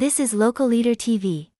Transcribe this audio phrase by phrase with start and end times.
[0.00, 1.50] This is Local Leader TV.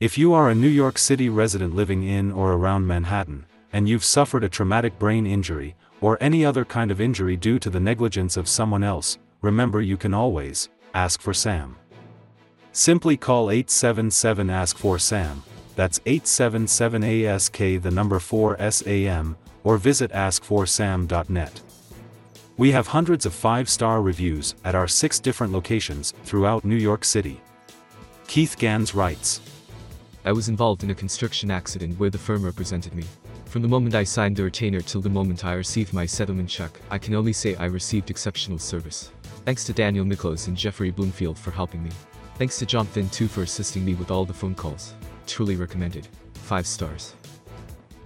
[0.00, 4.02] If you are a New York City resident living in or around Manhattan, and you've
[4.02, 8.36] suffered a traumatic brain injury, or any other kind of injury due to the negligence
[8.36, 11.76] of someone else, remember you can always ask for Sam.
[12.72, 15.44] Simply call 877 Ask for Sam,
[15.76, 21.62] that's 877 ASK the number 4 SAM, or visit askforsam.net.
[22.56, 27.40] We have hundreds of five-star reviews at our six different locations throughout New York City.
[28.28, 29.40] Keith Gans writes,
[30.24, 33.02] I was involved in a construction accident where the firm represented me.
[33.46, 36.70] From the moment I signed the retainer till the moment I received my settlement check,
[36.90, 39.10] I can only say I received exceptional service.
[39.44, 41.90] Thanks to Daniel Miklos and Jeffrey Bloomfield for helping me.
[42.36, 44.94] Thanks to John Finn too for assisting me with all the phone calls.
[45.26, 46.06] Truly recommended.
[46.34, 47.14] 5 stars.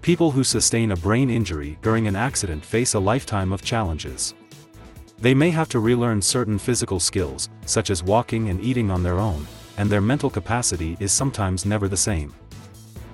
[0.09, 4.33] People who sustain a brain injury during an accident face a lifetime of challenges.
[5.19, 9.19] They may have to relearn certain physical skills, such as walking and eating on their
[9.19, 12.33] own, and their mental capacity is sometimes never the same.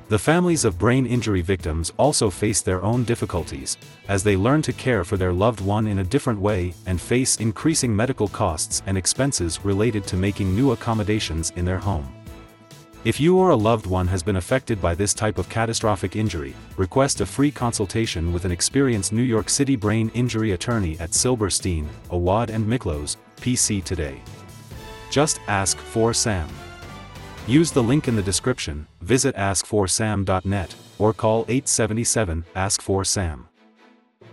[0.08, 4.73] The families of brain injury victims also face their own difficulties, as they learn to
[4.73, 8.96] care for their loved one in a different way and face increasing medical costs and
[8.96, 12.06] expenses related to making new accommodations in their home.
[13.05, 16.55] If you or a loved one has been affected by this type of catastrophic injury,
[16.79, 21.87] request a free consultation with an experienced New York City brain injury attorney at Silberstein,
[22.09, 24.23] Awad and Miklos, PC today.
[25.10, 26.49] Just ask for Sam.
[27.47, 33.47] Use the link in the description, visit askforsam.net, or call 877 Ask for Sam.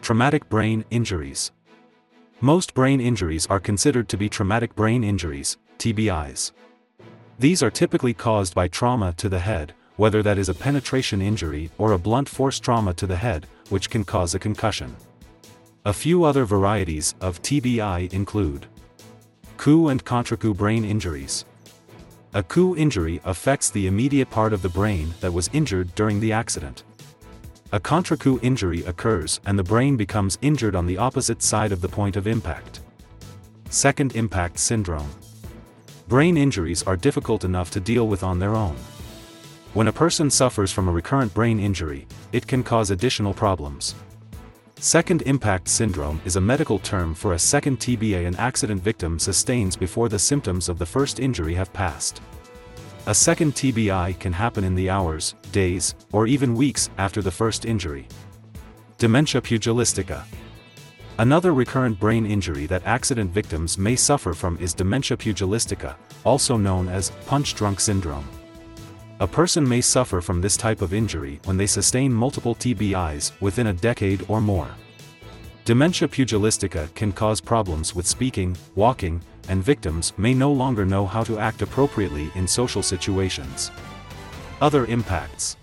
[0.02, 1.52] Traumatic brain injuries.
[2.40, 6.54] Most brain injuries are considered to be traumatic brain injuries, TBIs.
[7.42, 11.72] These are typically caused by trauma to the head, whether that is a penetration injury
[11.80, 14.96] or a blunt force trauma to the head, which can cause a concussion.
[15.84, 18.68] A few other varieties of TBI include
[19.58, 21.46] coup and contre-coup brain injuries.
[22.36, 26.32] A coup injury affects the immediate part of the brain that was injured during the
[26.32, 26.84] accident.
[27.72, 31.90] A contre-coup injury occurs and the brain becomes injured on the opposite side of the
[31.90, 32.82] point of impact.
[33.72, 35.10] Second impact syndrome.
[36.12, 38.76] Brain injuries are difficult enough to deal with on their own.
[39.74, 43.96] When a person suffers from a recurrent brain injury, it can cause additional problems.
[44.76, 49.78] Second impact syndrome is a medical term for a second TBI an accident victim sustains
[49.78, 52.20] before the symptoms of the first injury have passed.
[53.06, 57.64] A second TBI can happen in the hours, days, or even weeks after the first
[57.64, 58.06] injury.
[58.98, 60.26] Dementia pugilistica.
[61.22, 65.94] Another recurrent brain injury that accident victims may suffer from is dementia pugilistica,
[66.24, 68.28] also known as punch-drunk syndrome.
[69.20, 73.68] A person may suffer from this type of injury when they sustain multiple TBIs within
[73.68, 74.68] a decade or more.
[75.64, 81.24] Dementia pugilistica can cause problems with speaking, walking, and victims may no longer know how
[81.24, 83.70] to act appropriately in social situations.
[84.60, 85.56] Other impacts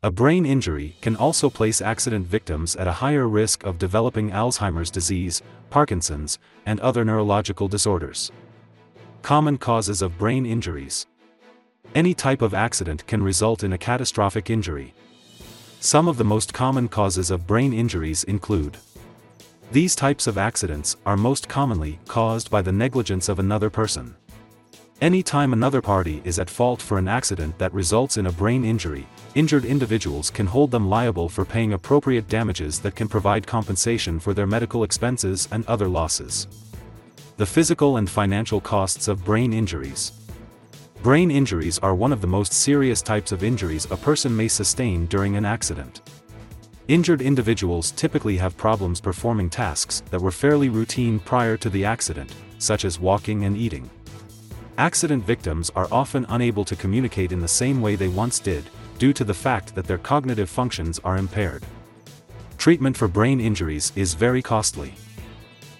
[0.00, 4.92] a brain injury can also place accident victims at a higher risk of developing Alzheimer's
[4.92, 8.30] disease, Parkinson's, and other neurological disorders.
[9.22, 11.08] Common causes of brain injuries.
[11.96, 14.94] Any type of accident can result in a catastrophic injury.
[15.80, 18.76] Some of the most common causes of brain injuries include
[19.72, 24.14] These types of accidents are most commonly caused by the negligence of another person.
[25.00, 28.64] Any time another party is at fault for an accident that results in a brain
[28.64, 34.18] injury, injured individuals can hold them liable for paying appropriate damages that can provide compensation
[34.18, 36.48] for their medical expenses and other losses.
[37.36, 40.10] The physical and financial costs of brain injuries.
[41.04, 45.06] Brain injuries are one of the most serious types of injuries a person may sustain
[45.06, 46.00] during an accident.
[46.88, 52.34] Injured individuals typically have problems performing tasks that were fairly routine prior to the accident,
[52.58, 53.88] such as walking and eating.
[54.78, 58.62] Accident victims are often unable to communicate in the same way they once did,
[58.96, 61.64] due to the fact that their cognitive functions are impaired.
[62.58, 64.94] Treatment for brain injuries is very costly.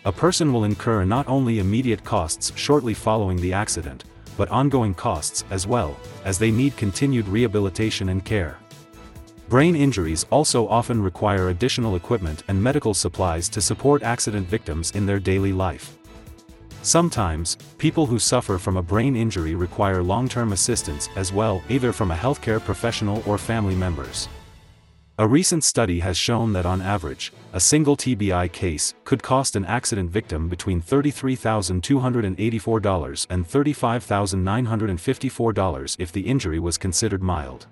[0.05, 4.03] A person will incur not only immediate costs shortly following the accident,
[4.37, 8.59] but ongoing costs as well, as they need continued rehabilitation and care.
[9.49, 15.07] Brain injuries also often require additional equipment and medical supplies to support accident victims in
[15.07, 15.98] their daily life.
[16.89, 22.11] Sometimes, people who suffer from a brain injury require long-term assistance as well, either from
[22.11, 24.27] a healthcare professional or family members.
[25.19, 29.67] A recent study has shown that on average, a single TBI case could cost an
[29.67, 37.67] accident victim between $33,284 and $35,954 if the injury was considered mild.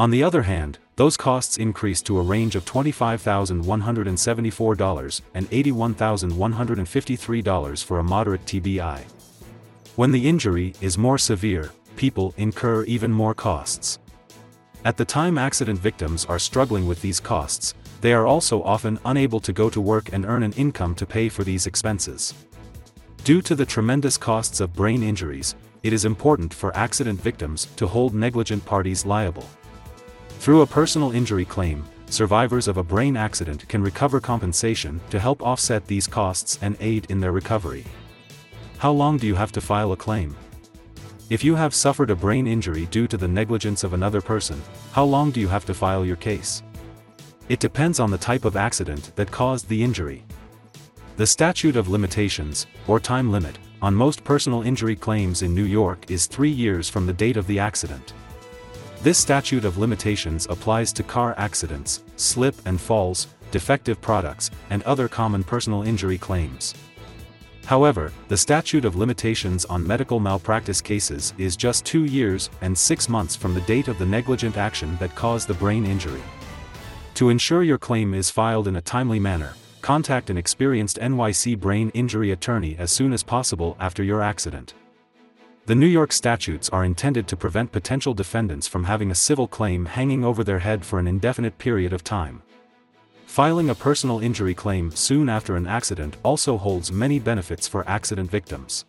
[0.00, 7.98] On the other hand, those costs increase to a range of $25,174 and $81,153 for
[7.98, 9.02] a moderate TBI.
[9.96, 13.98] When the injury is more severe, people incur even more costs.
[14.86, 19.40] At the time accident victims are struggling with these costs, they are also often unable
[19.40, 22.32] to go to work and earn an income to pay for these expenses.
[23.24, 27.86] Due to the tremendous costs of brain injuries, it is important for accident victims to
[27.86, 29.44] hold negligent parties liable.
[30.40, 35.42] Through a personal injury claim, survivors of a brain accident can recover compensation to help
[35.42, 37.84] offset these costs and aid in their recovery.
[38.78, 40.34] How long do you have to file a claim?
[41.28, 45.04] If you have suffered a brain injury due to the negligence of another person, how
[45.04, 46.62] long do you have to file your case?
[47.50, 50.24] It depends on the type of accident that caused the injury.
[51.18, 56.10] The statute of limitations, or time limit, on most personal injury claims in New York
[56.10, 58.14] is three years from the date of the accident.
[59.02, 65.08] This statute of limitations applies to car accidents, slip and falls, defective products, and other
[65.08, 66.74] common personal injury claims.
[67.64, 73.08] However, the statute of limitations on medical malpractice cases is just two years and six
[73.08, 76.22] months from the date of the negligent action that caused the brain injury.
[77.14, 81.90] To ensure your claim is filed in a timely manner, contact an experienced NYC brain
[81.94, 84.74] injury attorney as soon as possible after your accident.
[85.70, 89.84] The New York statutes are intended to prevent potential defendants from having a civil claim
[89.84, 92.42] hanging over their head for an indefinite period of time.
[93.26, 98.28] Filing a personal injury claim soon after an accident also holds many benefits for accident
[98.28, 98.84] victims.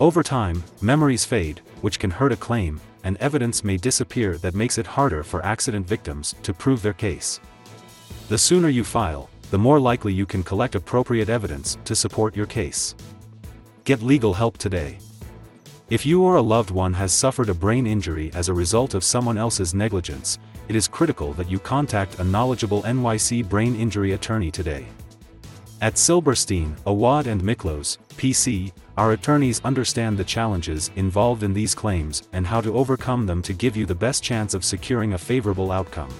[0.00, 4.78] Over time, memories fade, which can hurt a claim, and evidence may disappear that makes
[4.78, 7.40] it harder for accident victims to prove their case.
[8.30, 12.46] The sooner you file, the more likely you can collect appropriate evidence to support your
[12.46, 12.94] case.
[13.84, 14.96] Get legal help today.
[15.90, 19.02] If you or a loved one has suffered a brain injury as a result of
[19.02, 20.38] someone else's negligence,
[20.68, 24.86] it is critical that you contact a knowledgeable NYC brain injury attorney today.
[25.80, 32.22] At Silberstein, Awad and Miklos, PC, our attorneys understand the challenges involved in these claims
[32.32, 35.72] and how to overcome them to give you the best chance of securing a favorable
[35.72, 36.14] outcome.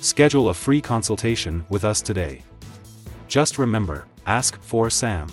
[0.00, 2.40] Schedule a free consultation with us today.
[3.26, 5.26] Just remember, ask for Sam.